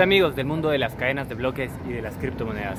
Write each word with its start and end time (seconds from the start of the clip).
Hola 0.00 0.06
amigos 0.06 0.34
del 0.34 0.46
mundo 0.46 0.70
de 0.70 0.78
las 0.78 0.94
cadenas 0.94 1.28
de 1.28 1.34
bloques 1.34 1.70
y 1.86 1.92
de 1.92 2.00
las 2.00 2.14
criptomonedas. 2.14 2.78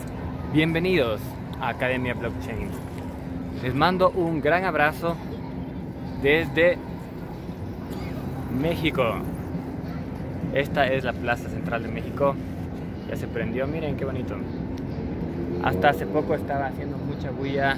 Bienvenidos 0.54 1.22
a 1.60 1.70
Academia 1.70 2.16
Blockchain. 2.16 2.68
Les 3.62 3.76
mando 3.76 4.10
un 4.10 4.42
gran 4.42 4.66
abrazo 4.66 5.16
desde 6.24 6.80
México. 8.60 9.04
Esta 10.56 10.88
es 10.88 11.04
la 11.04 11.14
Plaza 11.14 11.48
Central 11.50 11.84
de 11.84 11.90
México. 11.90 12.34
Ya 13.08 13.16
se 13.16 13.28
prendió, 13.28 13.68
miren 13.68 13.98
qué 13.98 14.06
bonito. 14.06 14.36
Hasta 15.64 15.90
hace 15.90 16.08
poco 16.08 16.34
estaba 16.34 16.66
haciendo 16.66 16.98
mucha 16.98 17.30
bulla 17.30 17.78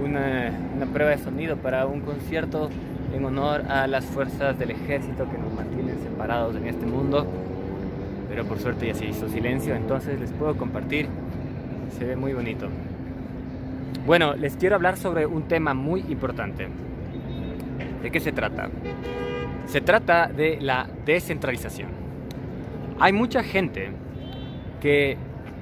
una, 0.00 0.52
una 0.76 0.86
prueba 0.86 1.10
de 1.10 1.18
sonido 1.18 1.56
para 1.56 1.86
un 1.86 2.02
concierto 2.02 2.70
en 3.12 3.24
honor 3.24 3.62
a 3.68 3.88
las 3.88 4.04
fuerzas 4.04 4.56
del 4.60 4.70
ejército 4.70 5.28
que 5.28 5.38
nos 5.38 5.52
mantienen 5.52 5.98
separados 6.04 6.54
en 6.54 6.68
este 6.68 6.86
mundo. 6.86 7.26
Pero 8.36 8.48
por 8.48 8.58
suerte 8.58 8.86
ya 8.86 8.94
se 8.94 9.06
hizo 9.06 9.30
silencio, 9.30 9.74
entonces 9.74 10.20
les 10.20 10.30
puedo 10.30 10.58
compartir. 10.58 11.08
Se 11.96 12.04
ve 12.04 12.16
muy 12.16 12.34
bonito. 12.34 12.68
Bueno, 14.04 14.34
les 14.34 14.56
quiero 14.56 14.74
hablar 14.74 14.98
sobre 14.98 15.24
un 15.24 15.44
tema 15.44 15.72
muy 15.72 16.00
importante. 16.10 16.68
¿De 18.02 18.10
qué 18.10 18.20
se 18.20 18.32
trata? 18.32 18.68
Se 19.64 19.80
trata 19.80 20.28
de 20.28 20.58
la 20.60 20.86
descentralización. 21.06 21.88
Hay 23.00 23.14
mucha 23.14 23.42
gente 23.42 23.88
que 24.82 25.16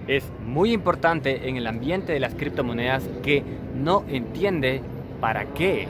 es 0.08 0.24
muy 0.44 0.72
importante 0.72 1.48
en 1.48 1.56
el 1.56 1.68
ambiente 1.68 2.12
de 2.12 2.18
las 2.18 2.34
criptomonedas 2.34 3.08
que 3.22 3.44
no 3.76 4.04
entiende 4.08 4.82
para 5.20 5.44
qué 5.44 5.86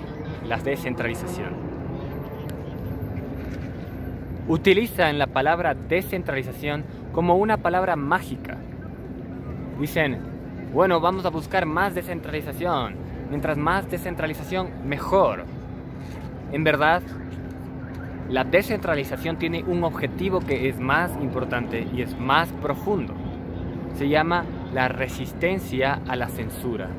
la 0.47 0.59
descentralización. 0.59 1.64
Utilizan 4.47 5.19
la 5.19 5.27
palabra 5.27 5.75
descentralización 5.75 6.85
como 7.13 7.37
una 7.37 7.57
palabra 7.57 7.97
mágica. 7.97 8.59
Dicen, 9.81 10.19
bueno, 10.75 11.01
vamos 11.01 11.25
a 11.25 11.31
buscar 11.31 11.65
más 11.65 11.95
descentralización. 11.95 12.95
Mientras 13.31 13.57
más 13.57 13.91
descentralización, 13.91 14.69
mejor. 14.87 15.47
En 16.53 16.63
verdad, 16.63 17.03
la 18.29 18.45
descentralización 18.45 19.39
tiene 19.39 19.65
un 19.65 19.83
objetivo 19.83 20.41
que 20.41 20.69
es 20.69 20.79
más 20.79 21.11
importante 21.23 21.89
y 21.95 22.03
es 22.03 22.19
más 22.19 22.53
profundo. 22.53 23.15
Se 23.95 24.11
llama 24.11 24.45
la 24.75 24.89
resistencia 24.89 26.01
a 26.07 26.17
la 26.17 26.29
censura. 26.29 26.91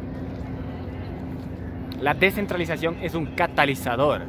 La 2.01 2.15
descentralización 2.15 2.97
es 3.01 3.13
un 3.13 3.27
catalizador 3.27 4.23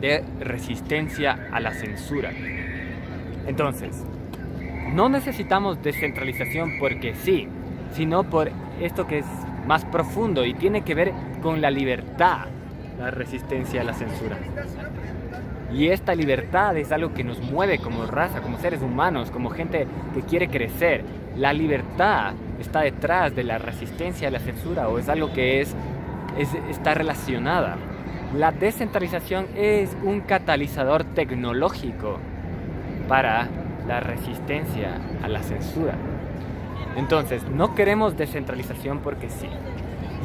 de 0.00 0.24
resistencia 0.40 1.48
a 1.52 1.60
la 1.60 1.72
censura. 1.72 2.30
Entonces, 3.46 4.04
no 4.92 5.08
necesitamos 5.08 5.82
descentralización 5.82 6.78
porque 6.78 7.14
sí, 7.14 7.48
sino 7.92 8.24
por 8.24 8.50
esto 8.80 9.06
que 9.06 9.18
es 9.18 9.26
más 9.66 9.84
profundo 9.84 10.44
y 10.44 10.54
tiene 10.54 10.82
que 10.82 10.94
ver 10.94 11.12
con 11.42 11.60
la 11.60 11.70
libertad, 11.70 12.46
la 12.98 13.10
resistencia 13.10 13.80
a 13.80 13.84
la 13.84 13.94
censura. 13.94 14.38
Y 15.72 15.88
esta 15.88 16.14
libertad 16.14 16.76
es 16.76 16.92
algo 16.92 17.14
que 17.14 17.24
nos 17.24 17.40
mueve 17.40 17.78
como 17.78 18.04
raza, 18.04 18.42
como 18.42 18.58
seres 18.58 18.82
humanos, 18.82 19.30
como 19.30 19.48
gente 19.50 19.86
que 20.14 20.20
quiere 20.22 20.48
crecer. 20.48 21.02
La 21.36 21.54
libertad 21.54 22.34
está 22.60 22.80
detrás 22.80 23.34
de 23.34 23.44
la 23.44 23.56
resistencia 23.56 24.28
a 24.28 24.30
la 24.30 24.38
censura 24.38 24.88
o 24.88 24.98
es 24.98 25.08
algo 25.08 25.32
que 25.32 25.62
es 25.62 25.74
está 26.70 26.94
relacionada. 26.94 27.76
La 28.34 28.50
descentralización 28.50 29.46
es 29.56 29.94
un 30.02 30.20
catalizador 30.22 31.04
tecnológico 31.04 32.18
para 33.06 33.46
la 33.86 34.00
resistencia 34.00 34.98
a 35.22 35.28
la 35.28 35.42
censura. 35.42 35.94
Entonces, 36.96 37.42
no 37.50 37.74
queremos 37.74 38.16
descentralización 38.16 39.00
porque 39.00 39.28
sí. 39.28 39.48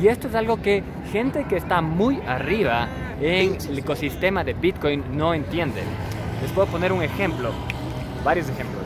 Y 0.01 0.07
esto 0.07 0.29
es 0.29 0.35
algo 0.35 0.62
que 0.62 0.84
gente 1.12 1.45
que 1.50 1.57
está 1.57 1.81
muy 1.81 2.22
arriba 2.25 2.88
en 3.19 3.57
el 3.69 3.79
ecosistema 3.79 4.45
de 4.45 4.53
Bitcoin 4.53 5.03
no 5.18 5.34
entiende. 5.34 5.81
Les 6.41 6.51
puedo 6.53 6.68
poner 6.68 6.94
un 6.94 7.03
ejemplo, 7.03 7.51
varios 8.24 8.47
ejemplos. 8.47 8.85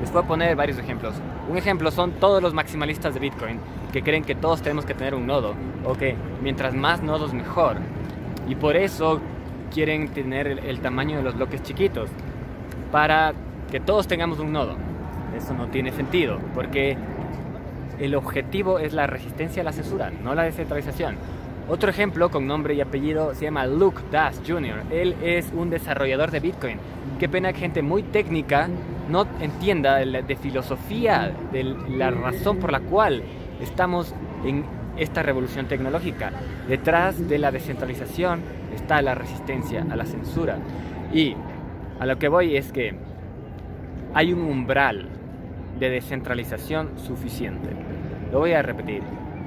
Les 0.00 0.10
puedo 0.10 0.24
poner 0.24 0.56
varios 0.56 0.78
ejemplos. 0.78 1.14
Un 1.48 1.58
ejemplo 1.58 1.92
son 1.92 2.10
todos 2.12 2.42
los 2.42 2.54
maximalistas 2.54 3.14
de 3.14 3.20
Bitcoin 3.20 3.60
que 3.92 4.02
creen 4.02 4.24
que 4.24 4.34
todos 4.34 4.62
tenemos 4.62 4.86
que 4.86 4.94
tener 4.94 5.14
un 5.14 5.26
nodo 5.26 5.54
o 5.84 5.94
que 5.94 6.16
mientras 6.40 6.74
más 6.74 7.02
nodos 7.02 7.34
mejor. 7.34 7.76
Y 8.48 8.54
por 8.54 8.76
eso 8.76 9.20
quieren 9.72 10.08
tener 10.08 10.46
el, 10.46 10.80
tamaño 10.80 11.18
de 11.18 11.22
los 11.22 11.36
bloques 11.36 11.62
chiquitos 11.62 12.10
para 12.90 13.32
que 13.70 13.80
todos 13.80 14.08
tengamos 14.08 14.38
un 14.38 14.52
nodo. 14.52 14.76
Eso 15.36 15.54
no 15.54 15.68
tiene 15.68 15.92
sentido 15.92 16.38
porque 16.54 16.96
el 17.98 18.14
objetivo 18.14 18.78
es 18.78 18.92
la 18.92 19.06
resistencia 19.06 19.62
a 19.62 19.64
la 19.64 19.72
censura, 19.72 20.10
no 20.10 20.34
la 20.34 20.42
descentralización. 20.42 21.16
Otro 21.68 21.90
ejemplo 21.90 22.30
con 22.30 22.46
nombre 22.46 22.74
y 22.74 22.80
apellido 22.80 23.34
se 23.34 23.44
llama 23.44 23.66
Luke 23.66 24.02
Das 24.10 24.40
Jr. 24.46 24.82
Él 24.90 25.14
es 25.22 25.52
un 25.54 25.70
desarrollador 25.70 26.30
de 26.30 26.40
Bitcoin. 26.40 26.78
Qué 27.20 27.28
pena 27.28 27.52
que 27.52 27.60
gente 27.60 27.82
muy 27.82 28.02
técnica 28.02 28.68
no 29.08 29.26
entienda 29.40 29.96
de 29.96 30.36
filosofía, 30.36 31.32
de 31.52 31.64
la 31.64 32.10
razón 32.10 32.58
por 32.58 32.72
la 32.72 32.80
cual 32.80 33.22
estamos 33.62 34.14
en 34.44 34.64
esta 34.96 35.22
revolución 35.22 35.66
tecnológica. 35.66 36.32
Detrás 36.68 37.28
de 37.28 37.38
la 37.38 37.50
descentralización 37.50 38.40
está 38.74 39.00
la 39.02 39.14
resistencia 39.14 39.86
a 39.88 39.96
la 39.96 40.04
censura. 40.04 40.58
Y 41.12 41.34
a 41.98 42.06
lo 42.06 42.18
que 42.18 42.28
voy 42.28 42.56
es 42.56 42.72
que 42.72 42.94
hay 44.14 44.32
un 44.32 44.42
umbral 44.42 45.08
de 45.78 45.90
descentralización 45.90 46.98
suficiente. 46.98 47.70
Lo 48.30 48.40
voy 48.40 48.52
a 48.52 48.62
repetir. 48.62 49.02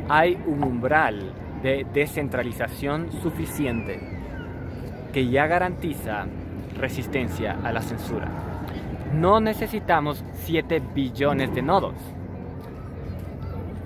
Hay 0.09 0.38
un 0.46 0.64
umbral 0.64 1.32
de 1.62 1.86
descentralización 1.94 3.12
suficiente 3.24 4.00
que 5.14 5.28
ya 5.28 5.47
garantiza 5.47 6.26
resistencia 6.78 7.58
a 7.64 7.72
la 7.72 7.82
censura. 7.82 8.28
No 9.14 9.40
necesitamos 9.40 10.24
7 10.34 10.82
billones 10.94 11.53
de 11.53 11.62
nodos 11.62 11.94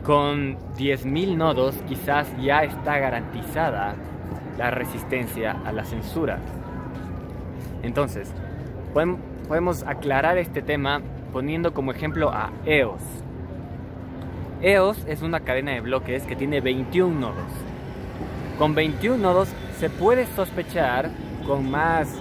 con 0.09 0.57
10.000 0.75 1.37
nodos 1.37 1.75
quizás 1.87 2.27
ya 2.41 2.63
está 2.63 2.97
garantizada 2.97 3.93
la 4.57 4.71
resistencia 4.71 5.55
a 5.63 5.71
la 5.71 5.85
censura. 5.85 6.39
Entonces, 7.83 8.33
podemos 9.47 9.83
aclarar 9.83 10.39
este 10.39 10.63
tema 10.63 11.03
poniendo 11.31 11.75
como 11.75 11.91
ejemplo 11.91 12.31
a 12.31 12.49
EOS. 12.65 13.03
EOS 14.63 15.05
es 15.05 15.21
una 15.21 15.41
cadena 15.41 15.73
de 15.73 15.81
bloques 15.81 16.23
que 16.23 16.35
tiene 16.35 16.59
21 16.59 17.19
nodos. 17.19 17.51
Con 18.57 18.73
21 18.73 19.15
nodos 19.15 19.49
se 19.77 19.91
puede 19.91 20.25
sospechar 20.25 21.11
con 21.45 21.69
más 21.69 22.19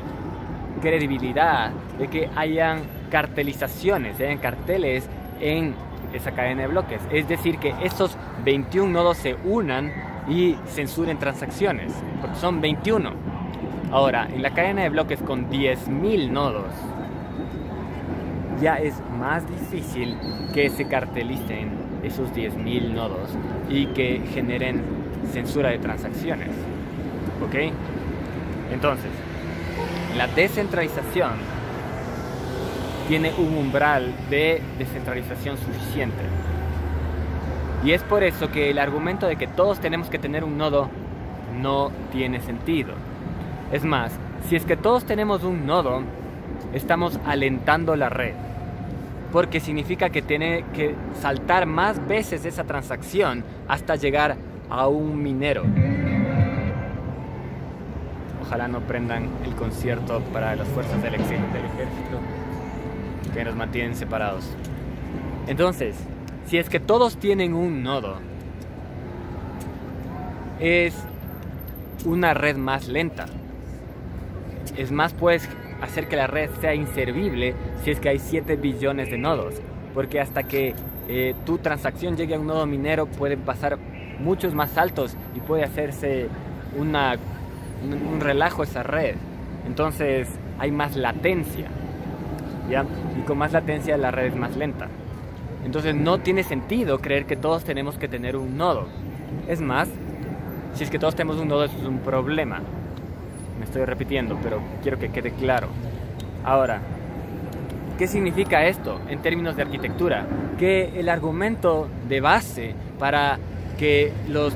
credibilidad 0.82 1.70
de 1.98 2.08
que 2.08 2.28
hayan 2.36 2.82
cartelizaciones, 3.10 4.20
hayan 4.20 4.36
carteles 4.36 5.08
en 5.40 5.87
esa 6.12 6.32
cadena 6.32 6.62
de 6.62 6.68
bloques. 6.68 7.00
Es 7.10 7.28
decir, 7.28 7.58
que 7.58 7.74
estos 7.82 8.16
21 8.44 8.92
nodos 8.92 9.16
se 9.18 9.36
unan 9.44 9.92
y 10.28 10.56
censuren 10.66 11.18
transacciones, 11.18 11.92
porque 12.20 12.36
son 12.36 12.60
21. 12.60 13.10
Ahora, 13.90 14.28
en 14.32 14.42
la 14.42 14.50
cadena 14.50 14.82
de 14.82 14.90
bloques 14.90 15.20
con 15.20 15.48
10.000 15.50 16.30
nodos, 16.30 16.72
ya 18.60 18.76
es 18.76 18.94
más 19.18 19.48
difícil 19.48 20.16
que 20.52 20.68
se 20.68 20.86
cartelicen 20.86 21.70
esos 22.02 22.32
10.000 22.32 22.92
nodos 22.92 23.30
y 23.68 23.86
que 23.86 24.22
generen 24.34 24.82
censura 25.32 25.70
de 25.70 25.78
transacciones. 25.78 26.50
¿Ok? 27.42 27.72
Entonces, 28.72 29.10
la 30.16 30.26
descentralización 30.26 31.57
tiene 33.08 33.32
un 33.38 33.56
umbral 33.56 34.12
de 34.28 34.60
descentralización 34.78 35.56
suficiente. 35.56 36.22
Y 37.82 37.92
es 37.92 38.02
por 38.02 38.22
eso 38.22 38.50
que 38.50 38.68
el 38.70 38.78
argumento 38.78 39.26
de 39.26 39.36
que 39.36 39.46
todos 39.46 39.80
tenemos 39.80 40.10
que 40.10 40.18
tener 40.18 40.44
un 40.44 40.58
nodo 40.58 40.90
no 41.58 41.90
tiene 42.12 42.40
sentido. 42.42 42.92
Es 43.72 43.82
más, 43.82 44.12
si 44.48 44.56
es 44.56 44.66
que 44.66 44.76
todos 44.76 45.04
tenemos 45.04 45.42
un 45.42 45.64
nodo, 45.64 46.02
estamos 46.74 47.18
alentando 47.24 47.96
la 47.96 48.10
red. 48.10 48.34
Porque 49.32 49.60
significa 49.60 50.10
que 50.10 50.20
tiene 50.20 50.64
que 50.74 50.94
saltar 51.20 51.64
más 51.64 52.06
veces 52.06 52.44
esa 52.44 52.64
transacción 52.64 53.42
hasta 53.68 53.96
llegar 53.96 54.36
a 54.68 54.86
un 54.88 55.22
minero. 55.22 55.62
Ojalá 58.42 58.68
no 58.68 58.80
prendan 58.80 59.28
el 59.46 59.54
concierto 59.54 60.20
para 60.32 60.56
las 60.56 60.68
fuerzas 60.68 61.02
del 61.02 61.14
ejército 61.14 62.07
que 63.38 63.44
nos 63.44 63.54
mantienen 63.54 63.94
separados. 63.94 64.44
Entonces, 65.46 65.94
si 66.46 66.58
es 66.58 66.68
que 66.68 66.80
todos 66.80 67.18
tienen 67.18 67.54
un 67.54 67.84
nodo, 67.84 68.16
es 70.58 70.92
una 72.04 72.34
red 72.34 72.56
más 72.56 72.88
lenta. 72.88 73.26
Es 74.76 74.90
más, 74.90 75.14
puedes 75.14 75.48
hacer 75.80 76.08
que 76.08 76.16
la 76.16 76.26
red 76.26 76.50
sea 76.60 76.74
inservible 76.74 77.54
si 77.84 77.92
es 77.92 78.00
que 78.00 78.08
hay 78.08 78.18
7 78.18 78.56
billones 78.56 79.08
de 79.08 79.18
nodos. 79.18 79.54
Porque 79.94 80.20
hasta 80.20 80.42
que 80.42 80.74
eh, 81.06 81.36
tu 81.46 81.58
transacción 81.58 82.16
llegue 82.16 82.34
a 82.34 82.40
un 82.40 82.48
nodo 82.48 82.66
minero 82.66 83.06
pueden 83.06 83.42
pasar 83.42 83.78
muchos 84.18 84.52
más 84.52 84.70
saltos 84.70 85.16
y 85.36 85.40
puede 85.40 85.62
hacerse 85.62 86.26
una, 86.76 87.16
un, 87.84 88.18
relajo 88.18 88.64
esa 88.64 88.82
red. 88.82 89.14
Entonces 89.64 90.26
hay 90.58 90.72
más 90.72 90.96
latencia. 90.96 91.68
Y 92.70 93.22
con 93.22 93.38
más 93.38 93.52
latencia 93.52 93.96
la 93.96 94.10
red 94.10 94.26
es 94.26 94.36
más 94.36 94.56
lenta. 94.56 94.88
Entonces 95.64 95.94
no 95.94 96.18
tiene 96.18 96.42
sentido 96.42 96.98
creer 97.00 97.26
que 97.26 97.36
todos 97.36 97.64
tenemos 97.64 97.98
que 97.98 98.08
tener 98.08 98.36
un 98.36 98.56
nodo. 98.56 98.86
Es 99.48 99.60
más, 99.60 99.88
si 100.74 100.84
es 100.84 100.90
que 100.90 100.98
todos 100.98 101.14
tenemos 101.14 101.38
un 101.38 101.48
nodo, 101.48 101.64
eso 101.64 101.76
es 101.78 101.84
un 101.84 101.98
problema. 101.98 102.60
Me 103.58 103.64
estoy 103.64 103.84
repitiendo, 103.84 104.38
pero 104.42 104.60
quiero 104.82 104.98
que 104.98 105.10
quede 105.10 105.32
claro. 105.32 105.68
Ahora, 106.44 106.80
¿qué 107.98 108.06
significa 108.06 108.66
esto 108.66 109.00
en 109.08 109.20
términos 109.20 109.56
de 109.56 109.62
arquitectura? 109.62 110.26
Que 110.58 110.98
el 111.00 111.08
argumento 111.08 111.88
de 112.08 112.20
base 112.20 112.74
para 112.98 113.38
que 113.78 114.12
los, 114.28 114.54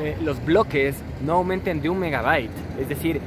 eh, 0.00 0.16
los 0.22 0.44
bloques 0.44 0.96
no 1.24 1.34
aumenten 1.34 1.80
de 1.82 1.88
un 1.88 1.98
megabyte, 1.98 2.50
es 2.80 2.88
decir, 2.88 3.20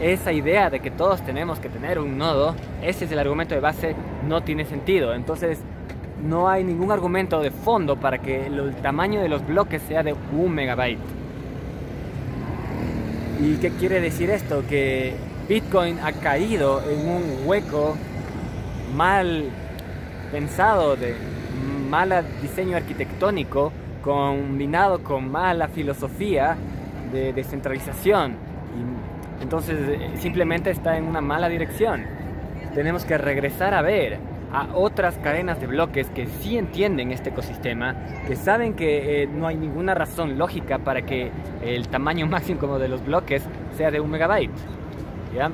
esa 0.00 0.32
idea 0.32 0.70
de 0.70 0.80
que 0.80 0.90
todos 0.90 1.24
tenemos 1.24 1.58
que 1.58 1.68
tener 1.68 1.98
un 1.98 2.18
nodo, 2.18 2.54
ese 2.82 3.04
es 3.04 3.12
el 3.12 3.18
argumento 3.18 3.54
de 3.54 3.60
base, 3.60 3.94
no 4.26 4.42
tiene 4.42 4.64
sentido. 4.64 5.14
Entonces, 5.14 5.58
no 6.22 6.48
hay 6.48 6.64
ningún 6.64 6.92
argumento 6.92 7.40
de 7.40 7.50
fondo 7.50 7.96
para 7.96 8.18
que 8.18 8.46
el 8.46 8.74
tamaño 8.76 9.20
de 9.20 9.28
los 9.28 9.46
bloques 9.46 9.82
sea 9.82 10.02
de 10.02 10.14
un 10.32 10.54
megabyte. 10.54 10.98
¿Y 13.40 13.56
qué 13.56 13.70
quiere 13.70 14.00
decir 14.00 14.30
esto? 14.30 14.62
Que 14.68 15.14
Bitcoin 15.48 15.98
ha 15.98 16.12
caído 16.12 16.80
en 16.88 17.08
un 17.08 17.22
hueco 17.44 17.96
mal 18.94 19.50
pensado 20.30 20.96
de 20.96 21.14
mal 21.90 22.24
diseño 22.40 22.76
arquitectónico 22.76 23.72
combinado 24.02 25.02
con 25.02 25.30
mala 25.30 25.68
filosofía 25.68 26.56
de 27.12 27.32
descentralización. 27.32 28.36
Entonces 29.42 29.76
eh, 29.80 30.10
simplemente 30.14 30.70
está 30.70 30.96
en 30.96 31.04
una 31.04 31.20
mala 31.20 31.48
dirección. 31.48 32.04
Tenemos 32.74 33.04
que 33.04 33.18
regresar 33.18 33.74
a 33.74 33.82
ver 33.82 34.18
a 34.52 34.68
otras 34.74 35.16
cadenas 35.18 35.60
de 35.60 35.66
bloques 35.66 36.08
que 36.10 36.26
sí 36.26 36.56
entienden 36.56 37.10
este 37.10 37.30
ecosistema, 37.30 37.96
que 38.26 38.36
saben 38.36 38.74
que 38.74 39.22
eh, 39.22 39.26
no 39.26 39.46
hay 39.46 39.56
ninguna 39.56 39.94
razón 39.94 40.38
lógica 40.38 40.78
para 40.78 41.02
que 41.02 41.30
el 41.62 41.88
tamaño 41.88 42.26
máximo 42.28 42.78
de 42.78 42.88
los 42.88 43.04
bloques 43.04 43.42
sea 43.76 43.90
de 43.90 44.00
un 44.00 44.10
megabyte. 44.10 44.52
¿ya? 45.34 45.50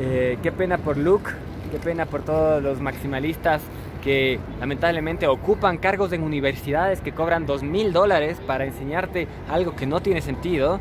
Eh, 0.00 0.38
qué 0.42 0.50
pena 0.50 0.78
por 0.78 0.96
Luke, 0.96 1.30
qué 1.70 1.78
pena 1.78 2.06
por 2.06 2.22
todos 2.22 2.62
los 2.62 2.80
maximalistas 2.80 3.62
que 4.02 4.40
lamentablemente 4.58 5.28
ocupan 5.28 5.78
cargos 5.78 6.12
en 6.12 6.24
universidades 6.24 7.00
que 7.00 7.12
cobran 7.12 7.46
dos 7.46 7.62
mil 7.62 7.92
dólares 7.92 8.40
para 8.44 8.64
enseñarte 8.64 9.28
algo 9.48 9.76
que 9.76 9.86
no 9.86 10.00
tiene 10.00 10.20
sentido 10.20 10.80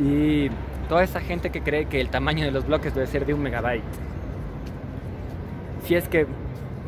y 0.00 0.50
toda 0.88 1.04
esa 1.04 1.20
gente 1.20 1.50
que 1.50 1.60
cree 1.60 1.84
que 1.86 2.00
el 2.00 2.08
tamaño 2.08 2.44
de 2.44 2.50
los 2.50 2.66
bloques 2.66 2.94
debe 2.94 3.06
ser 3.06 3.26
de 3.26 3.34
un 3.34 3.42
megabyte 3.42 3.84
si 5.86 5.96
es 5.96 6.08
que 6.08 6.26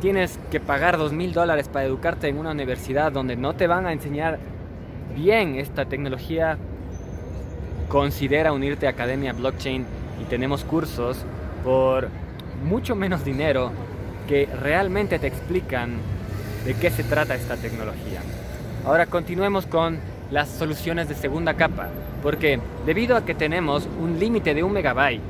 tienes 0.00 0.38
que 0.50 0.61
pagar 0.61 0.99
dos 0.99 1.12
mil 1.12 1.32
dólares 1.32 1.69
para 1.69 1.87
educarte 1.87 2.29
en 2.29 2.38
una 2.38 2.53
universidad 2.53 3.12
donde 3.12 3.37
no 3.37 3.55
te 3.55 3.67
van 3.67 3.87
a 3.87 3.93
enseñar 3.93 4.38
bien 5.17 5.56
esta 5.56 5.87
tecnología, 5.87 6.56
considera 7.88 8.53
unirte 8.53 8.87
a 8.87 8.91
Academia 8.91 9.32
Blockchain 9.32 9.85
y 10.20 10.25
tenemos 10.26 10.64
cursos 10.64 11.19
por 11.64 12.09
mucho 12.64 12.94
menos 12.94 13.25
dinero 13.25 13.73
que 14.29 14.49
realmente 14.61 15.19
te 15.19 15.26
explican 15.26 15.97
de 16.64 16.75
qué 16.75 16.91
se 16.91 17.03
trata 17.03 17.35
esta 17.35 17.56
tecnología. 17.56 18.20
Ahora 18.85 19.06
continuemos 19.06 19.67
con 19.67 19.99
las 20.32 20.49
soluciones 20.49 21.11
de 21.11 21.14
segunda 21.14 21.55
capa, 21.55 21.88
porque 22.23 22.58
debido 22.87 23.17
a 23.17 23.25
que 23.25 23.34
tenemos 23.34 23.87
un 24.00 24.19
límite 24.19 24.55
de 24.55 24.62
un 24.62 24.73
megabyte 24.73 25.20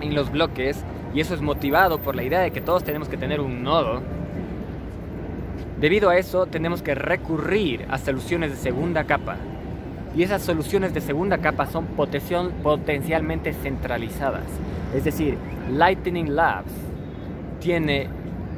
en 0.00 0.16
los 0.16 0.32
bloques, 0.32 0.84
y 1.14 1.20
eso 1.20 1.32
es 1.32 1.40
motivado 1.40 2.00
por 2.00 2.16
la 2.16 2.24
idea 2.24 2.40
de 2.40 2.50
que 2.50 2.60
todos 2.60 2.82
tenemos 2.82 3.08
que 3.08 3.16
tener 3.16 3.40
un 3.40 3.62
nodo, 3.62 4.02
debido 5.80 6.10
a 6.10 6.18
eso 6.18 6.46
tenemos 6.46 6.82
que 6.82 6.96
recurrir 6.96 7.86
a 7.88 7.98
soluciones 7.98 8.50
de 8.50 8.56
segunda 8.56 9.04
capa. 9.04 9.36
Y 10.16 10.24
esas 10.24 10.42
soluciones 10.42 10.92
de 10.92 11.00
segunda 11.00 11.38
capa 11.38 11.66
son 11.66 11.86
potencialmente 11.86 13.52
centralizadas. 13.52 14.42
Es 14.92 15.04
decir, 15.04 15.38
Lightning 15.70 16.34
Labs 16.34 16.72
tiene 17.60 18.08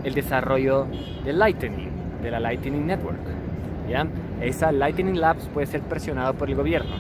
el 0.03 0.15
desarrollo 0.15 0.87
de 1.27 1.35
Lightning, 1.35 1.91
de 2.23 2.31
la 2.31 2.41
Lightning 2.41 2.87
Network. 2.87 3.42
¿Ya? 3.93 4.07
Esa 4.41 4.73
Lightning 4.73 5.21
Labs 5.21 5.49
puede 5.53 5.67
ser 5.67 5.83
presionada 5.83 6.33
por 6.33 6.49
el 6.49 6.57
gobierno. 6.57 6.91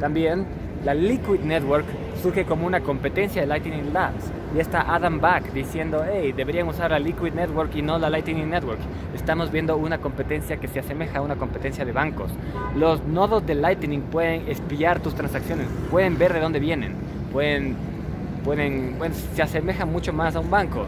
También 0.00 0.46
la 0.84 0.94
Liquid 0.94 1.40
Network 1.40 1.84
surge 2.22 2.44
como 2.44 2.66
una 2.66 2.80
competencia 2.80 3.42
de 3.42 3.48
Lightning 3.48 3.92
Labs. 3.92 4.32
Y 4.56 4.60
está 4.60 4.94
Adam 4.94 5.20
Back 5.20 5.52
diciendo, 5.52 6.04
hey, 6.10 6.32
deberían 6.32 6.66
usar 6.68 6.90
la 6.90 6.98
Liquid 6.98 7.34
Network 7.34 7.74
y 7.74 7.82
no 7.82 7.98
la 7.98 8.08
Lightning 8.08 8.48
Network. 8.48 8.78
Estamos 9.14 9.50
viendo 9.50 9.76
una 9.76 9.98
competencia 9.98 10.56
que 10.56 10.68
se 10.68 10.78
asemeja 10.78 11.18
a 11.18 11.22
una 11.22 11.36
competencia 11.36 11.84
de 11.84 11.92
bancos. 11.92 12.30
Los 12.74 13.04
nodos 13.04 13.44
de 13.46 13.54
Lightning 13.54 14.00
pueden 14.00 14.48
espiar 14.48 15.00
tus 15.00 15.14
transacciones, 15.14 15.66
pueden 15.90 16.16
ver 16.16 16.32
de 16.32 16.40
dónde 16.40 16.60
vienen, 16.60 16.94
pueden, 17.32 17.76
pueden, 18.44 18.96
se 19.34 19.42
asemeja 19.42 19.84
mucho 19.84 20.12
más 20.14 20.34
a 20.34 20.40
un 20.40 20.50
banco. 20.50 20.86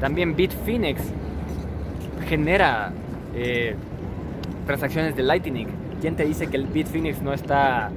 También 0.00 0.34
Bitfinex 0.34 1.02
genera 2.28 2.92
eh, 3.34 3.76
transacciones 4.66 5.16
de 5.16 5.22
Lightning. 5.22 5.68
¿Quién 6.00 6.16
te 6.16 6.24
dice 6.24 6.48
que 6.48 6.56
el 6.56 6.66
Bitfinex 6.66 7.22
no 7.22 7.32
está 7.32 7.90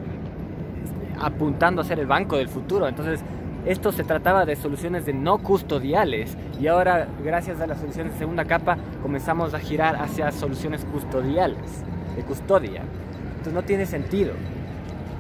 apuntando 1.19 1.81
a 1.81 1.85
ser 1.85 1.99
el 1.99 2.07
banco 2.07 2.37
del 2.37 2.49
futuro. 2.49 2.87
Entonces, 2.87 3.21
esto 3.65 3.91
se 3.91 4.03
trataba 4.03 4.45
de 4.45 4.55
soluciones 4.55 5.05
de 5.05 5.13
no 5.13 5.39
custodiales 5.39 6.37
y 6.59 6.67
ahora, 6.67 7.07
gracias 7.23 7.59
a 7.59 7.67
las 7.67 7.79
soluciones 7.79 8.13
de 8.13 8.19
segunda 8.19 8.45
capa, 8.45 8.77
comenzamos 9.01 9.53
a 9.53 9.59
girar 9.59 9.95
hacia 9.95 10.31
soluciones 10.31 10.85
custodiales, 10.85 11.83
de 12.15 12.23
custodia. 12.23 12.81
Entonces, 13.29 13.53
no 13.53 13.63
tiene 13.63 13.85
sentido. 13.85 14.33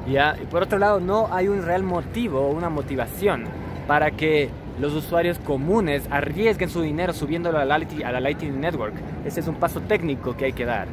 ¿ya? 0.07 0.35
Y 0.41 0.45
por 0.45 0.63
otro 0.63 0.77
lado, 0.77 0.99
no 0.99 1.29
hay 1.31 1.47
un 1.47 1.63
real 1.63 1.83
motivo 1.83 2.41
o 2.41 2.51
una 2.51 2.69
motivación 2.69 3.45
para 3.87 4.11
que 4.11 4.49
los 4.79 4.93
usuarios 4.93 5.39
comunes 5.39 6.07
arriesguen 6.11 6.69
su 6.69 6.81
dinero 6.81 7.13
subiéndolo 7.13 7.59
a 7.59 7.65
la 7.65 7.77
Lightning 7.77 8.59
Network. 8.59 8.93
Ese 9.25 9.39
es 9.39 9.47
un 9.47 9.55
paso 9.55 9.81
técnico 9.81 10.35
que 10.35 10.45
hay 10.45 10.53
que 10.53 10.65
dar. 10.65 10.87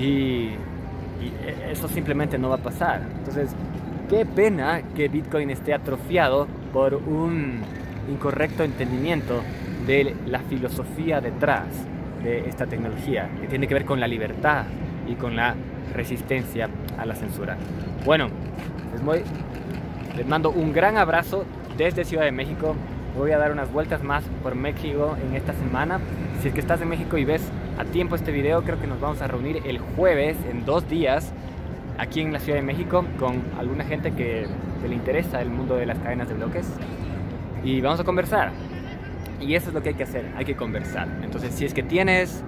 Y, 0.00 0.54
y 1.20 1.32
eso 1.70 1.86
simplemente 1.88 2.38
no 2.38 2.48
va 2.48 2.56
a 2.56 2.58
pasar. 2.58 3.02
Entonces, 3.18 3.54
Qué 4.10 4.26
pena 4.26 4.82
que 4.96 5.06
Bitcoin 5.06 5.50
esté 5.50 5.72
atrofiado 5.72 6.48
por 6.72 6.94
un 6.94 7.60
incorrecto 8.10 8.64
entendimiento 8.64 9.40
de 9.86 10.16
la 10.26 10.40
filosofía 10.40 11.20
detrás 11.20 11.66
de 12.24 12.40
esta 12.48 12.66
tecnología, 12.66 13.30
que 13.40 13.46
tiene 13.46 13.68
que 13.68 13.74
ver 13.74 13.84
con 13.84 14.00
la 14.00 14.08
libertad 14.08 14.64
y 15.06 15.14
con 15.14 15.36
la 15.36 15.54
resistencia 15.94 16.68
a 16.98 17.06
la 17.06 17.14
censura. 17.14 17.56
Bueno, 18.04 18.30
les, 18.92 19.24
les 20.16 20.26
mando 20.26 20.50
un 20.50 20.72
gran 20.72 20.96
abrazo 20.96 21.44
desde 21.78 22.04
Ciudad 22.04 22.24
de 22.24 22.32
México. 22.32 22.74
Voy 23.16 23.30
a 23.30 23.38
dar 23.38 23.52
unas 23.52 23.72
vueltas 23.72 24.02
más 24.02 24.24
por 24.42 24.56
México 24.56 25.16
en 25.24 25.36
esta 25.36 25.52
semana. 25.52 26.00
Si 26.42 26.48
es 26.48 26.54
que 26.54 26.60
estás 26.60 26.80
en 26.80 26.88
México 26.88 27.16
y 27.16 27.24
ves 27.24 27.42
a 27.80 27.84
tiempo 27.86 28.14
este 28.14 28.30
video, 28.30 28.62
creo 28.62 28.78
que 28.78 28.86
nos 28.86 29.00
vamos 29.00 29.22
a 29.22 29.26
reunir 29.26 29.62
el 29.64 29.78
jueves 29.78 30.36
en 30.50 30.66
dos 30.66 30.86
días 30.86 31.32
aquí 31.96 32.20
en 32.20 32.30
la 32.30 32.38
Ciudad 32.38 32.58
de 32.58 32.62
México 32.62 33.06
con 33.18 33.42
alguna 33.58 33.84
gente 33.84 34.12
que, 34.12 34.46
le 34.86 34.94
interesa 34.94 35.40
el 35.40 35.48
mundo 35.48 35.76
de 35.76 35.86
las 35.86 35.98
cadenas 35.98 36.28
de 36.28 36.34
bloques 36.34 36.66
y 37.64 37.80
vamos 37.80 38.00
a 38.00 38.04
conversar. 38.04 38.52
Y 39.40 39.54
eso 39.54 39.68
es 39.68 39.74
lo 39.74 39.82
que 39.82 39.90
hay 39.90 39.94
que 39.94 40.02
hacer, 40.02 40.26
hay 40.36 40.44
que 40.44 40.56
conversar. 40.56 41.08
Entonces, 41.22 41.54
si 41.54 41.64
es 41.64 41.72
que 41.72 41.82
tienes 41.82 42.42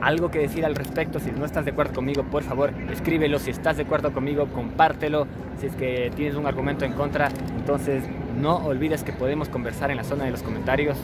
algo 0.00 0.30
que 0.30 0.38
decir 0.38 0.64
al 0.64 0.76
respecto, 0.76 1.18
si 1.18 1.32
no 1.32 1.44
estás 1.44 1.64
de 1.64 1.72
acuerdo 1.72 1.94
conmigo, 1.94 2.22
por 2.24 2.44
favor, 2.44 2.72
escríbelo. 2.92 3.40
Si 3.40 3.50
estás 3.50 3.76
de 3.76 3.84
acuerdo 3.84 4.12
conmigo, 4.12 4.46
compártelo. 4.46 5.26
Si 5.60 5.66
es 5.66 5.74
que 5.74 6.12
tienes 6.14 6.36
un 6.36 6.46
argumento 6.46 6.84
en 6.84 6.92
contra, 6.92 7.28
entonces 7.56 8.04
no 8.40 8.56
olvides 8.58 9.02
que 9.02 9.12
podemos 9.12 9.48
conversar 9.48 9.90
en 9.90 9.96
la 9.96 10.04
zona 10.04 10.24
de 10.24 10.30
los 10.30 10.42
comentarios. 10.42 10.98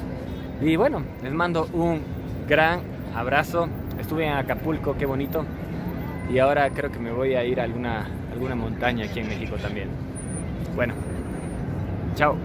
Y 0.60 0.76
bueno, 0.76 1.02
les 1.22 1.32
mando 1.32 1.68
un 1.72 2.00
gran 2.48 2.95
abrazo. 3.14 3.68
Estuve 3.98 4.26
en 4.26 4.32
Acapulco, 4.32 4.96
qué 4.96 5.06
bonito. 5.06 5.44
Y 6.32 6.38
ahora 6.38 6.70
creo 6.70 6.90
que 6.90 6.98
me 6.98 7.12
voy 7.12 7.34
a 7.34 7.44
ir 7.44 7.60
a 7.60 7.64
alguna, 7.64 8.06
alguna 8.32 8.54
montaña 8.54 9.06
aquí 9.06 9.20
en 9.20 9.28
México 9.28 9.56
también. 9.56 9.88
Bueno, 10.74 10.94
chao. 12.14 12.36